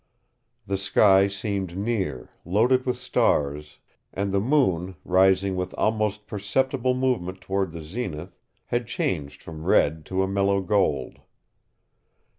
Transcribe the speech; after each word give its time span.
The 0.65 0.79
sky 0.79 1.27
seemed 1.27 1.77
near, 1.77 2.31
loaded 2.43 2.87
with 2.87 2.97
stars, 2.97 3.77
and 4.11 4.31
the 4.31 4.39
moon, 4.39 4.95
rising 5.05 5.55
with 5.55 5.75
almost 5.75 6.25
perceptible 6.25 6.95
movement 6.95 7.39
toward 7.39 7.71
the 7.71 7.83
zenith, 7.83 8.35
had 8.65 8.87
changed 8.87 9.43
from 9.43 9.63
red 9.63 10.03
to 10.07 10.23
a 10.23 10.27
mellow 10.27 10.59
gold. 10.59 11.19